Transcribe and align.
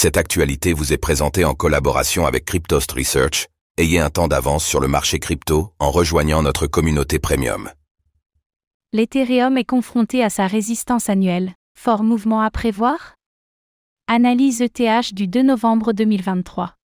Cette 0.00 0.16
actualité 0.16 0.74
vous 0.74 0.92
est 0.92 0.96
présentée 0.96 1.44
en 1.44 1.54
collaboration 1.54 2.24
avec 2.24 2.44
Cryptost 2.44 2.92
Research. 2.92 3.48
Ayez 3.78 3.98
un 3.98 4.10
temps 4.10 4.28
d'avance 4.28 4.64
sur 4.64 4.78
le 4.78 4.86
marché 4.86 5.18
crypto 5.18 5.72
en 5.80 5.90
rejoignant 5.90 6.40
notre 6.40 6.68
communauté 6.68 7.18
premium. 7.18 7.68
L'Ethereum 8.92 9.58
est 9.58 9.64
confronté 9.64 10.22
à 10.22 10.30
sa 10.30 10.46
résistance 10.46 11.10
annuelle. 11.10 11.52
Fort 11.76 12.04
mouvement 12.04 12.42
à 12.42 12.50
prévoir? 12.52 13.16
Analyse 14.06 14.62
ETH 14.62 15.14
du 15.14 15.26
2 15.26 15.42
novembre 15.42 15.92
2023. 15.92 16.76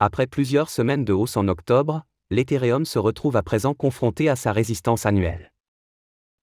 Après 0.00 0.26
plusieurs 0.26 0.68
semaines 0.68 1.04
de 1.04 1.12
hausse 1.12 1.36
en 1.36 1.46
octobre, 1.46 2.02
l'Ethereum 2.32 2.86
se 2.86 2.98
retrouve 2.98 3.36
à 3.36 3.44
présent 3.44 3.72
confronté 3.72 4.28
à 4.28 4.34
sa 4.34 4.50
résistance 4.50 5.06
annuelle. 5.06 5.52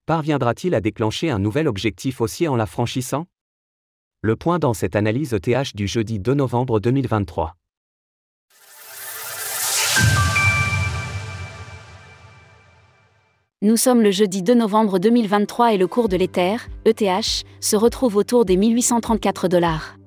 Parviendra-t-il 0.06 0.74
à 0.74 0.80
déclencher 0.80 1.28
un 1.28 1.38
nouvel 1.38 1.68
objectif 1.68 2.22
haussier 2.22 2.48
en 2.48 2.56
la 2.56 2.64
franchissant 2.64 3.26
Le 4.26 4.36
point 4.36 4.58
dans 4.58 4.72
cette 4.72 4.96
analyse 4.96 5.34
ETH 5.34 5.76
du 5.76 5.86
jeudi 5.86 6.18
2 6.18 6.32
novembre 6.32 6.80
2023. 6.80 7.56
Nous 13.60 13.76
sommes 13.76 14.00
le 14.00 14.10
jeudi 14.10 14.42
2 14.42 14.54
novembre 14.54 14.98
2023 14.98 15.74
et 15.74 15.76
le 15.76 15.86
cours 15.86 16.08
de 16.08 16.16
l'Ether, 16.16 16.56
ETH, 16.86 17.44
se 17.60 17.76
retrouve 17.76 18.16
autour 18.16 18.46
des 18.46 18.56
1834 18.56 19.48
dollars. 19.48 19.98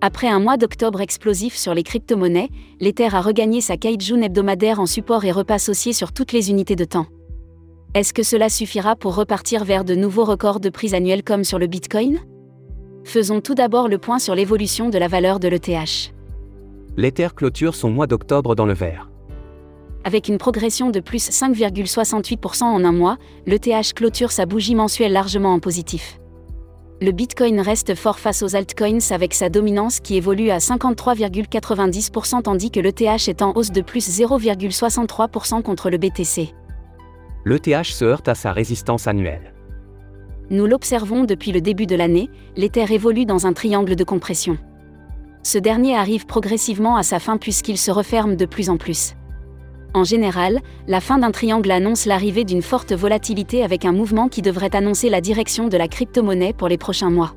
Après 0.00 0.26
un 0.26 0.40
mois 0.40 0.56
d'octobre 0.56 1.00
explosif 1.00 1.54
sur 1.54 1.72
les 1.72 1.84
crypto-monnaies, 1.84 2.50
l'Ether 2.80 3.14
a 3.14 3.20
regagné 3.20 3.60
sa 3.60 3.76
Kaijun 3.76 4.22
hebdomadaire 4.22 4.80
en 4.80 4.86
support 4.86 5.24
et 5.24 5.30
repasse 5.30 5.68
haussier 5.68 5.92
sur 5.92 6.12
toutes 6.12 6.32
les 6.32 6.50
unités 6.50 6.74
de 6.74 6.84
temps. 6.84 7.06
Est-ce 7.94 8.12
que 8.12 8.24
cela 8.24 8.48
suffira 8.48 8.96
pour 8.96 9.14
repartir 9.14 9.64
vers 9.64 9.84
de 9.84 9.94
nouveaux 9.94 10.24
records 10.24 10.58
de 10.58 10.68
prix 10.68 10.96
annuels 10.96 11.22
comme 11.22 11.44
sur 11.44 11.60
le 11.60 11.68
Bitcoin? 11.68 12.18
Faisons 13.06 13.40
tout 13.40 13.54
d'abord 13.54 13.86
le 13.86 13.98
point 13.98 14.18
sur 14.18 14.34
l'évolution 14.34 14.88
de 14.88 14.98
la 14.98 15.06
valeur 15.06 15.38
de 15.38 15.46
l'ETH. 15.46 16.12
L'Ether 16.96 17.28
clôture 17.36 17.76
son 17.76 17.88
mois 17.88 18.08
d'octobre 18.08 18.56
dans 18.56 18.66
le 18.66 18.74
vert. 18.74 19.08
Avec 20.02 20.26
une 20.26 20.38
progression 20.38 20.90
de 20.90 20.98
plus 20.98 21.30
5,68% 21.30 22.64
en 22.64 22.84
un 22.84 22.90
mois, 22.90 23.16
l'ETH 23.46 23.94
clôture 23.94 24.32
sa 24.32 24.44
bougie 24.44 24.74
mensuelle 24.74 25.12
largement 25.12 25.54
en 25.54 25.60
positif. 25.60 26.18
Le 27.00 27.12
Bitcoin 27.12 27.60
reste 27.60 27.94
fort 27.94 28.18
face 28.18 28.42
aux 28.42 28.56
altcoins 28.56 28.98
avec 29.10 29.34
sa 29.34 29.50
dominance 29.50 30.00
qui 30.00 30.16
évolue 30.16 30.50
à 30.50 30.58
53,90% 30.58 32.42
tandis 32.42 32.72
que 32.72 32.80
l'ETH 32.80 33.28
est 33.28 33.40
en 33.40 33.52
hausse 33.54 33.70
de 33.70 33.82
plus 33.82 34.20
0,63% 34.20 35.62
contre 35.62 35.90
le 35.90 35.98
BTC. 35.98 36.52
L'ETH 37.44 37.84
se 37.84 38.04
heurte 38.04 38.26
à 38.26 38.34
sa 38.34 38.50
résistance 38.50 39.06
annuelle. 39.06 39.55
Nous 40.48 40.66
l'observons 40.66 41.24
depuis 41.24 41.50
le 41.50 41.60
début 41.60 41.86
de 41.86 41.96
l'année, 41.96 42.30
l'Ether 42.56 42.86
évolue 42.94 43.26
dans 43.26 43.46
un 43.46 43.52
triangle 43.52 43.96
de 43.96 44.04
compression. 44.04 44.58
Ce 45.42 45.58
dernier 45.58 45.96
arrive 45.96 46.26
progressivement 46.26 46.96
à 46.96 47.02
sa 47.02 47.18
fin 47.18 47.36
puisqu'il 47.36 47.78
se 47.78 47.90
referme 47.90 48.36
de 48.36 48.46
plus 48.46 48.70
en 48.70 48.76
plus. 48.76 49.14
En 49.92 50.04
général, 50.04 50.60
la 50.86 51.00
fin 51.00 51.18
d'un 51.18 51.32
triangle 51.32 51.70
annonce 51.70 52.06
l'arrivée 52.06 52.44
d'une 52.44 52.62
forte 52.62 52.92
volatilité 52.92 53.64
avec 53.64 53.84
un 53.84 53.92
mouvement 53.92 54.28
qui 54.28 54.42
devrait 54.42 54.76
annoncer 54.76 55.08
la 55.08 55.20
direction 55.20 55.68
de 55.68 55.76
la 55.76 55.88
crypto-monnaie 55.88 56.52
pour 56.52 56.68
les 56.68 56.78
prochains 56.78 57.10
mois. 57.10 57.34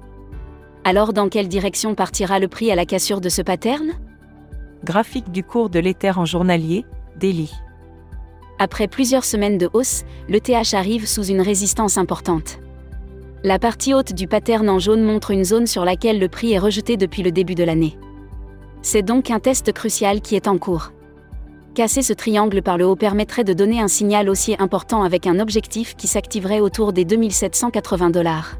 Alors 0.83 1.13
dans 1.13 1.29
quelle 1.29 1.47
direction 1.47 1.95
partira 1.95 2.37
le 2.37 2.47
prix 2.47 2.71
à 2.71 2.75
la 2.75 2.85
cassure 2.85 3.21
de 3.21 3.29
ce 3.29 3.41
pattern? 3.41 3.93
Graphique 4.83 5.31
du 5.31 5.43
cours 5.43 5.69
de 5.69 5.79
l'Ether 5.79 6.11
en 6.15 6.25
journalier, 6.25 6.85
Daily. 7.19 7.51
Après 8.59 8.87
plusieurs 8.87 9.25
semaines 9.25 9.57
de 9.57 9.69
hausse, 9.73 10.03
le 10.27 10.39
TH 10.39 10.73
arrive 10.73 11.07
sous 11.07 11.23
une 11.23 11.41
résistance 11.41 11.97
importante. 11.97 12.59
La 13.41 13.57
partie 13.57 13.93
haute 13.93 14.11
du 14.11 14.27
pattern 14.27 14.67
en 14.69 14.79
jaune 14.79 15.01
montre 15.01 15.31
une 15.31 15.45
zone 15.45 15.65
sur 15.65 15.85
laquelle 15.85 16.19
le 16.19 16.27
prix 16.27 16.51
est 16.51 16.59
rejeté 16.59 16.97
depuis 16.97 17.23
le 17.23 17.31
début 17.31 17.55
de 17.55 17.63
l'année. 17.63 17.97
C'est 18.81 19.01
donc 19.01 19.31
un 19.31 19.39
test 19.39 19.71
crucial 19.71 20.19
qui 20.19 20.35
est 20.35 20.49
en 20.49 20.57
cours. 20.57 20.91
Casser 21.73 22.01
ce 22.01 22.11
triangle 22.11 22.61
par 22.61 22.77
le 22.77 22.85
haut 22.85 22.97
permettrait 22.97 23.45
de 23.45 23.53
donner 23.53 23.79
un 23.79 23.87
signal 23.87 24.27
haussier 24.27 24.57
important 24.59 25.03
avec 25.03 25.25
un 25.25 25.39
objectif 25.39 25.95
qui 25.95 26.07
s'activerait 26.07 26.59
autour 26.59 26.91
des 26.91 27.05
2780 27.05 28.09
dollars. 28.09 28.57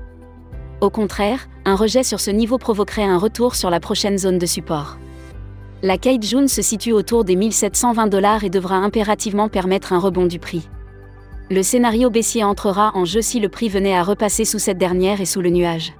Au 0.80 0.90
contraire, 0.90 1.50
un 1.66 1.75
rejet 1.75 2.04
sur 2.04 2.22
ce 2.22 2.31
niveau 2.31 2.58
provoquerait 2.58 3.04
un 3.04 3.18
retour 3.18 3.56
sur 3.56 3.70
la 3.70 3.81
prochaine 3.81 4.18
zone 4.18 4.38
de 4.38 4.46
support. 4.46 4.98
La 5.84 5.98
June 6.22 6.48
se 6.48 6.62
situe 6.62 6.94
autour 6.94 7.25
des 7.25 7.36
1720 7.36 8.08
dollars 8.08 8.46
et 8.46 8.50
devra 8.50 8.75
impérativement 8.75 9.50
permettre 9.50 9.92
un 9.92 10.00
rebond 10.00 10.25
du 10.25 10.40
prix. 10.40 10.70
Le 11.52 11.64
scénario 11.64 12.12
baissier 12.12 12.44
entrera 12.44 12.92
en 12.94 13.06
jeu 13.06 13.24
si 13.24 13.40
le 13.40 13.50
prix 13.50 13.70
venait 13.70 13.96
à 13.96 14.04
repasser 14.04 14.46
sous 14.46 14.60
cette 14.60 14.78
dernière 14.78 15.20
et 15.20 15.26
sous 15.26 15.42
le 15.42 15.50
nuage. 15.50 15.94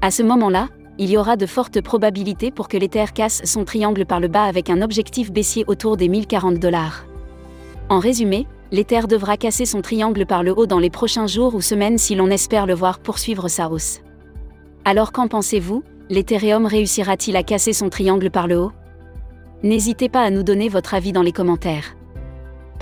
À 0.00 0.10
ce 0.10 0.22
moment-là, 0.22 0.68
il 0.96 1.10
y 1.10 1.18
aura 1.18 1.36
de 1.36 1.44
fortes 1.44 1.82
probabilités 1.82 2.50
pour 2.50 2.68
que 2.68 2.78
l'Ether 2.78 3.04
casse 3.14 3.42
son 3.44 3.66
triangle 3.66 4.06
par 4.06 4.18
le 4.18 4.28
bas 4.28 4.44
avec 4.44 4.70
un 4.70 4.80
objectif 4.80 5.30
baissier 5.30 5.64
autour 5.66 5.98
des 5.98 6.08
1040 6.08 6.58
dollars. 6.58 7.04
En 7.90 7.98
résumé, 7.98 8.46
l'Ether 8.70 9.02
devra 9.06 9.36
casser 9.36 9.66
son 9.66 9.82
triangle 9.82 10.24
par 10.24 10.42
le 10.42 10.58
haut 10.58 10.66
dans 10.66 10.78
les 10.78 10.88
prochains 10.88 11.26
jours 11.26 11.54
ou 11.54 11.60
semaines 11.60 11.98
si 11.98 12.14
l'on 12.14 12.30
espère 12.30 12.64
le 12.64 12.74
voir 12.74 12.98
poursuivre 12.98 13.48
sa 13.48 13.68
hausse. 13.68 14.00
Alors 14.86 15.12
qu'en 15.12 15.28
pensez-vous 15.28 15.82
L'Ethereum 16.08 16.64
réussira-t-il 16.64 17.36
à 17.36 17.42
casser 17.42 17.74
son 17.74 17.90
triangle 17.90 18.30
par 18.30 18.46
le 18.46 18.56
haut? 18.58 18.72
N'hésitez 19.62 20.08
pas 20.08 20.22
à 20.22 20.30
nous 20.30 20.42
donner 20.42 20.70
votre 20.70 20.94
avis 20.94 21.12
dans 21.12 21.22
les 21.22 21.32
commentaires. 21.32 21.94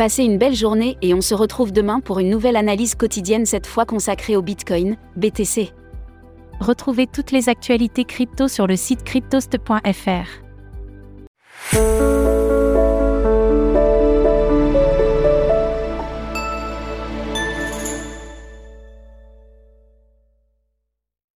Passez 0.00 0.24
une 0.24 0.38
belle 0.38 0.54
journée 0.54 0.96
et 1.02 1.12
on 1.12 1.20
se 1.20 1.34
retrouve 1.34 1.72
demain 1.72 2.00
pour 2.00 2.20
une 2.20 2.30
nouvelle 2.30 2.56
analyse 2.56 2.94
quotidienne 2.94 3.44
cette 3.44 3.66
fois 3.66 3.84
consacrée 3.84 4.34
au 4.34 4.40
Bitcoin, 4.40 4.96
BTC. 5.16 5.74
Retrouvez 6.58 7.06
toutes 7.06 7.32
les 7.32 7.50
actualités 7.50 8.06
crypto 8.06 8.48
sur 8.48 8.66
le 8.66 8.76
site 8.76 9.04
cryptost.fr. 9.04 10.40